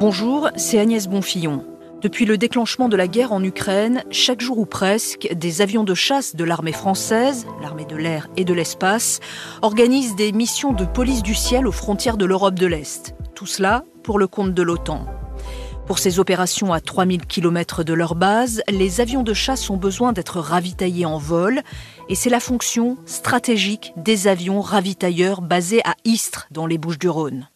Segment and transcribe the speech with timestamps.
[0.00, 1.64] Bonjour, c'est Agnès Bonfillon.
[2.02, 5.94] Depuis le déclenchement de la guerre en Ukraine, chaque jour ou presque, des avions de
[5.94, 9.20] chasse de l'armée française, l'armée de l'air et de l'espace,
[9.62, 13.14] organisent des missions de police du ciel aux frontières de l'Europe de l'Est.
[13.34, 15.06] Tout cela pour le compte de l'OTAN.
[15.86, 20.12] Pour ces opérations à 3000 km de leur base, les avions de chasse ont besoin
[20.12, 21.62] d'être ravitaillés en vol
[22.08, 27.48] et c'est la fonction stratégique des avions ravitailleurs basés à Istres dans les Bouches-du-Rhône.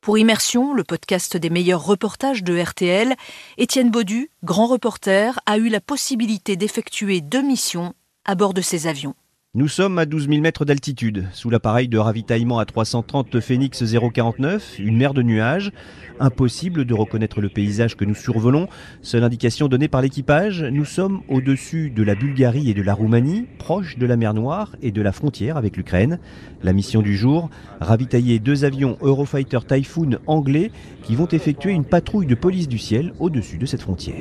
[0.00, 3.14] Pour Immersion, le podcast des meilleurs reportages de RTL,
[3.58, 8.86] Étienne Baudu, grand reporter, a eu la possibilité d'effectuer deux missions à bord de ces
[8.86, 9.14] avions.
[9.56, 14.80] Nous sommes à 12 000 mètres d'altitude, sous l'appareil de ravitaillement à 330 Phoenix 049,
[14.80, 15.70] une mer de nuages.
[16.18, 18.66] Impossible de reconnaître le paysage que nous survolons.
[19.00, 23.46] Seule indication donnée par l'équipage, nous sommes au-dessus de la Bulgarie et de la Roumanie,
[23.58, 26.18] proche de la mer Noire et de la frontière avec l'Ukraine.
[26.64, 27.48] La mission du jour,
[27.80, 30.72] ravitailler deux avions Eurofighter Typhoon anglais
[31.04, 34.16] qui vont effectuer une patrouille de police du ciel au-dessus de cette frontière.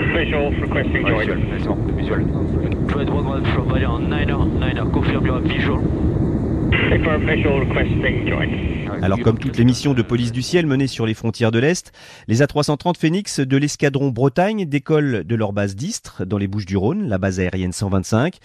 [9.01, 11.91] Alors comme toutes les missions de police du ciel menées sur les frontières de l'Est,
[12.27, 16.77] les A330 Phoenix de l'escadron Bretagne décollent de leur base d'Istres dans les Bouches du
[16.77, 18.37] Rhône, la base aérienne 125.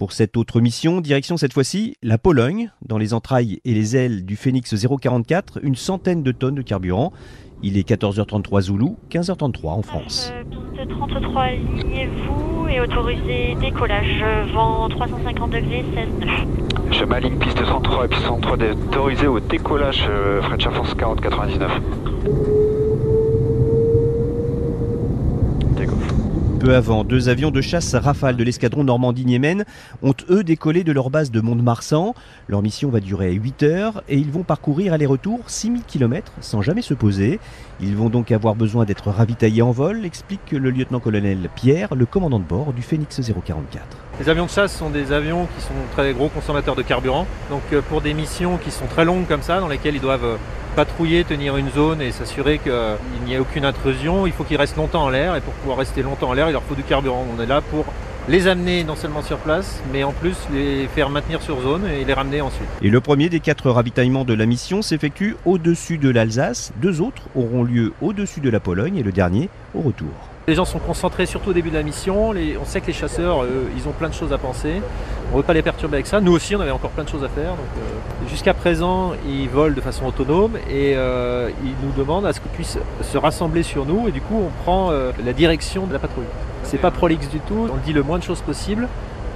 [0.00, 4.24] Pour cette autre mission, direction cette fois-ci la Pologne, dans les entrailles et les ailes
[4.24, 7.12] du Phoenix 044, une centaine de tonnes de carburant.
[7.62, 10.32] Il est 14h33 Zoulou, 15h33 en France.
[10.72, 14.24] Piste 33, lignez-vous et autorisez décollage.
[14.54, 16.92] Vent 350 degrés, 16 nœuds.
[16.92, 22.89] Je m'aligne piste 33 et piste 33 autorisé au décollage euh, French Air Force 4099.
[26.60, 29.64] Peu avant, deux avions de chasse Rafale de l'escadron Normandie-Niemen
[30.02, 32.14] ont eux décollé de leur base de Mont-de-Marsan.
[32.48, 36.82] Leur mission va durer 8 heures et ils vont parcourir aller-retour 6000 km sans jamais
[36.82, 37.40] se poser.
[37.80, 42.38] Ils vont donc avoir besoin d'être ravitaillés en vol, explique le lieutenant-colonel Pierre, le commandant
[42.38, 44.09] de bord du Phoenix 044.
[44.20, 47.26] Les avions de chasse sont des avions qui sont très gros consommateurs de carburant.
[47.48, 50.26] Donc euh, pour des missions qui sont très longues comme ça, dans lesquelles ils doivent
[50.26, 50.36] euh,
[50.76, 54.76] patrouiller, tenir une zone et s'assurer qu'il n'y ait aucune intrusion, il faut qu'ils restent
[54.76, 55.36] longtemps en l'air.
[55.36, 57.26] Et pour pouvoir rester longtemps en l'air, il leur faut du carburant.
[57.34, 57.86] On est là pour
[58.28, 62.04] les amener non seulement sur place, mais en plus les faire maintenir sur zone et
[62.04, 62.68] les ramener ensuite.
[62.82, 66.74] Et le premier des quatre ravitaillements de la mission s'effectue au-dessus de l'Alsace.
[66.76, 70.29] Deux autres auront lieu au-dessus de la Pologne et le dernier au retour.
[70.48, 72.30] Les gens sont concentrés surtout au début de la mission.
[72.30, 73.44] on sait que les chasseurs,
[73.76, 74.80] ils ont plein de choses à penser.
[75.32, 76.20] On ne veut pas les perturber avec ça.
[76.20, 77.52] Nous aussi, on avait encore plein de choses à faire.
[77.52, 82.40] Euh, jusqu'à présent, ils volent de façon autonome et euh, ils nous demandent à ce
[82.40, 84.08] qu'on puisse se rassembler sur nous.
[84.08, 86.24] Et du coup, on prend euh, la direction de la patrouille.
[86.64, 87.68] C'est pas prolixe du tout.
[87.72, 88.88] On dit le moins de choses possible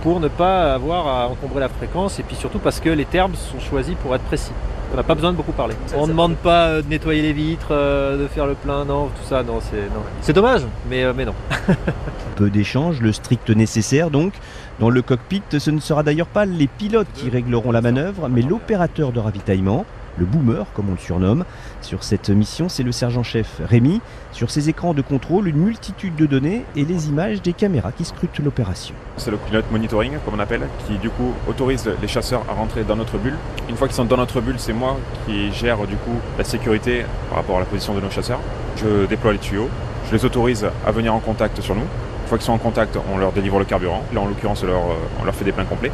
[0.03, 3.35] pour ne pas avoir à encombrer la fréquence et puis surtout parce que les termes
[3.37, 4.53] sont choisis pour être précis.
[4.93, 5.75] On n'a pas besoin de beaucoup parler.
[5.97, 9.07] On ne demande pas euh, de nettoyer les vitres, euh, de faire le plein, non,
[9.07, 10.03] tout ça, non, c'est non.
[10.21, 11.35] C'est dommage, mais, euh, mais non.
[12.37, 14.33] Peu d'échanges, le strict nécessaire donc.
[14.81, 18.43] Dans le cockpit, ce ne sera d'ailleurs pas les pilotes qui régleront la manœuvre, mais
[18.43, 19.85] l'opérateur de ravitaillement
[20.19, 21.45] le boomer comme on le surnomme.
[21.81, 24.01] Sur cette mission, c'est le sergent-chef Rémi.
[24.33, 28.05] Sur ses écrans de contrôle, une multitude de données et les images des caméras qui
[28.05, 28.95] scrutent l'opération.
[29.17, 32.85] C'est le pilote monitoring, comme on appelle, qui du coup autorise les chasseurs à rentrer
[32.85, 33.37] dans notre bulle.
[33.69, 37.05] Une fois qu'ils sont dans notre bulle, c'est moi qui gère du coup la sécurité
[37.29, 38.41] par rapport à la position de nos chasseurs.
[38.77, 39.69] Je déploie les tuyaux,
[40.11, 41.83] je les autorise à venir en contact sur nous.
[41.83, 44.03] Une fois qu'ils sont en contact, on leur délivre le carburant.
[44.15, 44.83] Là, en l'occurrence, on leur,
[45.25, 45.93] leur fait des pleins complets.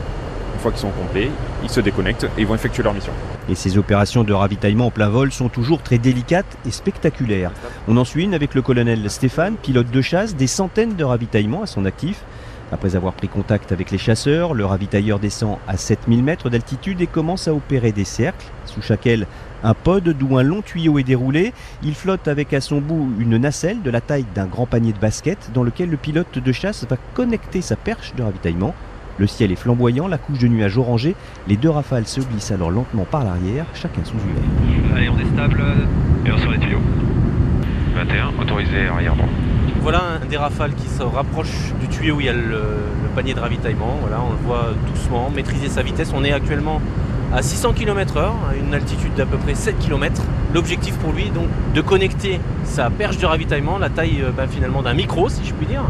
[0.60, 1.31] Une fois qu'ils sont complets,
[1.62, 3.15] ils se déconnectent et vont effectuer leur mission.
[3.48, 7.50] Et ces opérations de ravitaillement en plein vol sont toujours très délicates et spectaculaires.
[7.88, 11.62] On en suit une avec le colonel Stéphane, pilote de chasse, des centaines de ravitaillements
[11.62, 12.25] à son actif.
[12.72, 17.06] Après avoir pris contact avec les chasseurs, le ravitailleur descend à 7000 mètres d'altitude et
[17.06, 19.26] commence à opérer des cercles, sous chaque aile
[19.62, 21.54] un pod d'où un long tuyau est déroulé.
[21.82, 24.99] Il flotte avec à son bout une nacelle de la taille d'un grand panier de
[24.99, 28.75] basket dans lequel le pilote de chasse va connecter sa perche de ravitaillement
[29.20, 31.14] le ciel est flamboyant, la couche de nuages orangés.
[31.47, 34.96] Les deux rafales se glissent alors lentement par l'arrière, chacun sous UV.
[34.96, 35.62] Allez, on est stable
[36.25, 36.81] et on sort les tuyaux.
[37.96, 39.28] 21, autorisé arrière droit.
[39.82, 42.62] Voilà un des rafales qui se rapproche du tuyau où il y a le,
[43.14, 43.99] panier de ravitaillement.
[44.00, 46.12] Voilà, on le voit doucement, maîtriser sa vitesse.
[46.14, 46.81] On est actuellement
[47.34, 50.22] à 600 km/h, à une altitude d'à peu près 7 km.
[50.55, 54.82] L'objectif pour lui, donc, de connecter sa perche de ravitaillement, la taille euh, bah, finalement
[54.82, 55.84] d'un micro, si je puis dire,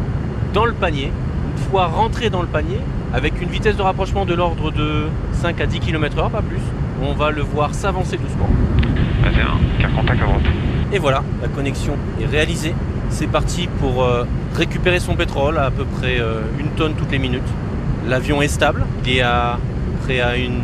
[0.53, 1.13] dans le panier.
[1.57, 2.81] Une fois rentré dans le panier,
[3.13, 6.61] avec une vitesse de rapprochement de l'ordre de 5 à 10 km/h, pas plus.
[7.03, 8.49] On va le voir s'avancer doucement.
[9.23, 10.43] Vas-y, car contact à droite.
[10.93, 12.75] Et voilà, la connexion est réalisée.
[13.11, 14.25] C'est parti pour euh,
[14.55, 17.49] récupérer son pétrole à, à peu près euh, une tonne toutes les minutes.
[18.09, 19.59] L'avion est stable, il est à,
[20.05, 20.61] près à une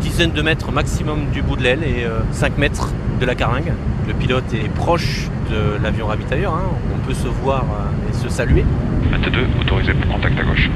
[0.00, 3.72] dizaine de mètres maximum du bout de l'aile et 5 mètres de la caringue.
[4.06, 6.70] Le pilote est proche de l'avion ravitailleur, hein.
[6.94, 7.64] on peut se voir
[8.08, 8.64] et se saluer.
[9.10, 10.70] 22, autorisé pour contact à gauche.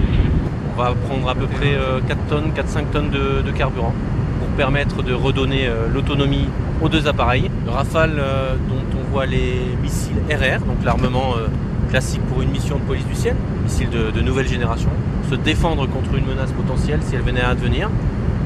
[0.76, 1.76] On va prendre à peu près
[2.08, 3.94] 4 tonnes, 4-5 tonnes de, carburant
[4.40, 6.48] pour permettre de redonner l'autonomie
[6.82, 7.50] aux deux appareils.
[7.64, 8.20] Le Rafale
[8.68, 11.34] dont on voit les missiles RR, donc l'armement
[11.94, 14.90] classique pour une mission de police du ciel, missile de, nouvelle génération,
[15.30, 17.88] se défendre contre une menace potentielle si elle venait à advenir,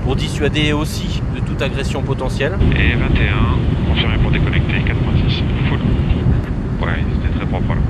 [0.05, 2.59] pour dissuader aussi de toute agression potentielle.
[2.77, 5.79] Et 21, confirmé pour déconnecter 4.6, full.
[6.87, 7.81] Ouais, c'était très propre là.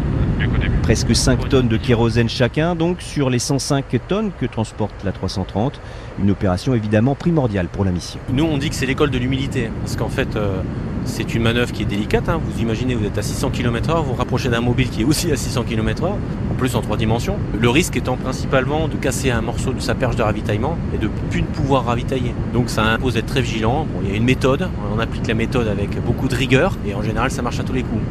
[0.82, 5.81] Presque 5 tonnes de kérosène chacun, donc sur les 105 tonnes que transporte la 330.
[6.23, 8.19] Une opération évidemment primordiale pour la mission.
[8.32, 10.62] Nous, on dit que c'est l'école de l'humilité, parce qu'en fait, euh,
[11.05, 12.29] c'est une manœuvre qui est délicate.
[12.29, 12.40] Hein.
[12.43, 15.31] Vous imaginez, vous êtes à 600 km/h, vous, vous rapprochez d'un mobile qui est aussi
[15.31, 17.37] à 600 km/h, en plus en trois dimensions.
[17.58, 21.08] Le risque étant principalement de casser un morceau de sa perche de ravitaillement et de
[21.31, 22.35] plus ne pouvoir ravitailler.
[22.52, 23.87] Donc ça impose d'être très vigilant.
[24.02, 27.02] il y a une méthode, on applique la méthode avec beaucoup de rigueur et en
[27.02, 28.02] général ça marche à tous les coups.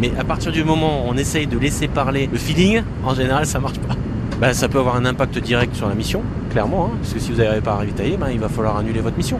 [0.00, 3.46] Mais à partir du moment où on essaye de laisser parler le feeling, en général,
[3.46, 3.94] ça marche pas.
[4.40, 7.32] Bah, ça peut avoir un impact direct sur la mission, clairement, hein, parce que si
[7.32, 9.38] vous n'arrivez pas à ravitailler, bah, il va falloir annuler votre mission.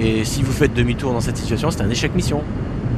[0.00, 2.42] Et si vous faites demi-tour dans cette situation, c'est un échec mission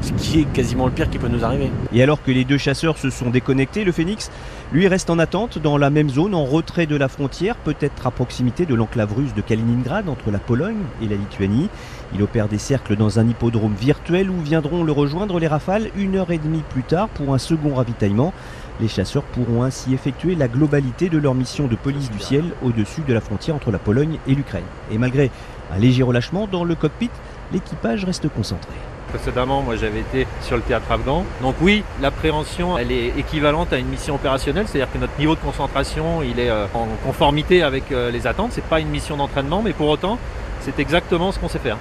[0.05, 1.71] ce qui est quasiment le pire qui peut nous arriver.
[1.93, 4.31] Et alors que les deux chasseurs se sont déconnectés, le Phoenix,
[4.73, 8.11] lui, reste en attente dans la même zone, en retrait de la frontière, peut-être à
[8.11, 11.69] proximité de l'enclave russe de Kaliningrad, entre la Pologne et la Lituanie.
[12.15, 16.17] Il opère des cercles dans un hippodrome virtuel où viendront le rejoindre les rafales une
[16.17, 18.33] heure et demie plus tard pour un second ravitaillement.
[18.81, 23.03] Les chasseurs pourront ainsi effectuer la globalité de leur mission de police du ciel au-dessus
[23.06, 24.65] de la frontière entre la Pologne et l'Ukraine.
[24.91, 25.31] Et malgré
[25.73, 27.11] un léger relâchement dans le cockpit,
[27.53, 28.75] l'équipage reste concentré.
[29.14, 31.25] Précédemment, moi j'avais été sur le théâtre afghan.
[31.40, 35.40] Donc oui, l'appréhension, elle est équivalente à une mission opérationnelle, c'est-à-dire que notre niveau de
[35.40, 38.50] concentration, il est euh, en conformité avec euh, les attentes.
[38.50, 40.19] C'est pas une mission d'entraînement, mais pour autant,
[40.62, 41.76] c'est exactement ce qu'on sait faire.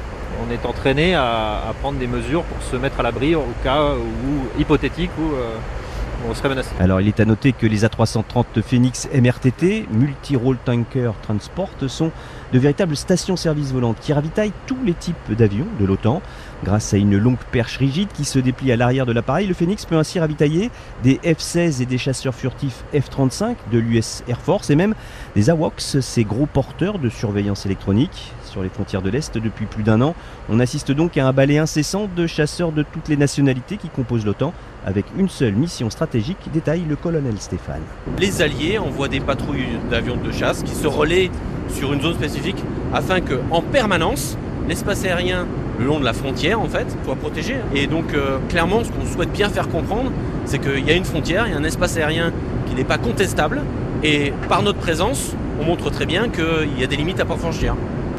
[0.48, 4.62] On est entraîné à, prendre des mesures pour se mettre à l'abri au cas où
[4.62, 5.32] hypothétique où
[6.80, 12.12] Alors il est à noter que les A330 Phoenix MRTT, Multi-Role Tanker Transport, sont
[12.54, 16.22] de véritables stations-service volantes qui ravitaillent tous les types d'avions de l'OTAN.
[16.64, 19.86] Grâce à une longue perche rigide qui se déplie à l'arrière de l'appareil, le Phoenix
[19.86, 20.72] peut ainsi ravitailler
[21.04, 24.96] des F-16 et des chasseurs furtifs F-35 de l'US Air Force et même
[25.36, 29.84] des AWACS, ces gros porteurs de surveillance électronique sur les frontières de l'Est depuis plus
[29.84, 30.16] d'un an.
[30.48, 34.26] On assiste donc à un balai incessant de chasseurs de toutes les nationalités qui composent
[34.26, 34.54] l'OTAN
[34.86, 37.82] avec une seule mission stratégique, détaille le colonel Stéphane.
[38.20, 41.32] Les Alliés envoient des patrouilles d'avions de chasse qui se relaient
[41.70, 42.64] sur une zone spécifique
[42.94, 44.38] afin que, en permanence,
[44.70, 45.48] l'espace aérien
[45.80, 47.56] le long de la frontière en fait soit protégé.
[47.74, 50.12] Et donc euh, clairement ce qu'on souhaite bien faire comprendre,
[50.46, 52.32] c'est qu'il y a une frontière, il y a un espace aérien
[52.68, 53.62] qui n'est pas contestable.
[54.04, 57.38] Et par notre présence, on montre très bien qu'il y a des limites à pas
[57.38, 57.76] franchir.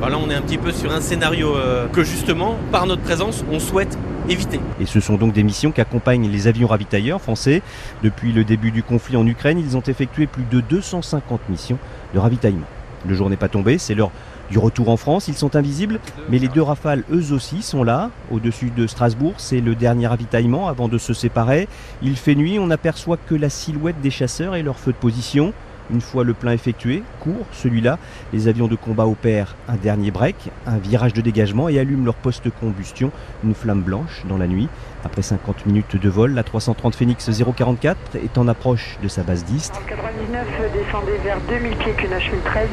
[0.09, 3.45] Là on est un petit peu sur un scénario euh, que justement, par notre présence,
[3.51, 3.99] on souhaite
[4.29, 4.61] éviter.
[4.81, 7.62] Et ce sont donc des missions qu'accompagnent les avions ravitailleurs français.
[8.03, 11.79] Depuis le début du conflit en Ukraine, ils ont effectué plus de 250 missions
[12.15, 12.67] de ravitaillement.
[13.06, 14.11] Le jour n'est pas tombé, c'est l'heure
[14.51, 15.29] du retour en France.
[15.29, 19.35] Ils sont invisibles, mais les deux rafales, eux aussi, sont là, au-dessus de Strasbourg.
[19.37, 21.69] C'est le dernier ravitaillement avant de se séparer.
[22.03, 25.53] Il fait nuit, on n'aperçoit que la silhouette des chasseurs et leur feu de position.
[25.90, 27.98] Une fois le plein effectué, court celui-là,
[28.32, 30.36] les avions de combat opèrent un dernier break,
[30.66, 33.10] un virage de dégagement et allument leur post-combustion,
[33.44, 34.69] une flamme blanche dans la nuit.
[35.05, 39.44] Après 50 minutes de vol, la 330 Phoenix 044 est en approche de sa base
[39.44, 39.74] d'Ist.
[39.86, 42.69] 99, descendez vers 2000 pieds QNH 1013,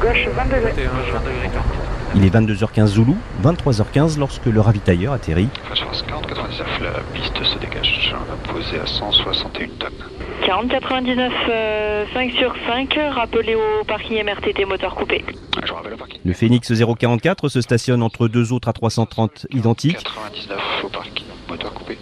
[0.00, 0.88] gauche 22 degrés.
[2.14, 5.48] Il est 22h15 Zulu, 23h15 lorsque le ravitailleur atterrit.
[6.08, 8.12] 99, la piste se dégage,
[8.44, 9.92] posée à 161 tonnes.
[10.44, 11.32] 40 99
[12.12, 15.24] 5 sur 5, rappelez au parking MRTT moteur coupé.
[16.24, 20.02] Le Phoenix 044 se stationne entre deux autres A330 identiques.
[20.02, 21.24] 99 au parking.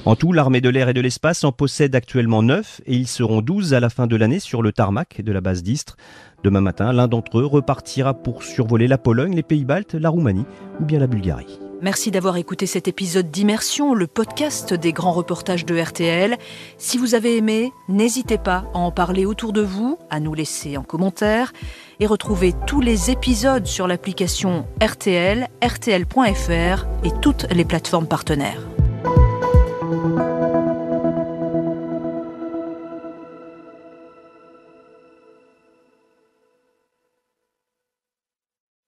[0.04, 3.42] En tout, l'armée de l'air et de l'espace en possède actuellement 9 et ils seront
[3.42, 5.96] 12 à la fin de l'année sur le tarmac de la base d'Istre.
[6.42, 10.46] Demain matin, l'un d'entre eux repartira pour survoler la Pologne, les Pays-Baltes, la Roumanie
[10.80, 11.58] ou bien la Bulgarie.
[11.82, 16.36] Merci d'avoir écouté cet épisode d'Immersion, le podcast des grands reportages de RTL.
[16.78, 20.78] Si vous avez aimé, n'hésitez pas à en parler autour de vous, à nous laisser
[20.78, 21.52] en commentaire
[22.00, 28.75] et retrouvez tous les épisodes sur l'application RTL, RTL.fr et toutes les plateformes partenaires.